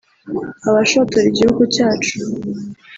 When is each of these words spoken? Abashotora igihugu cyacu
Abashotora 0.69 1.23
igihugu 1.31 1.63
cyacu 1.75 2.15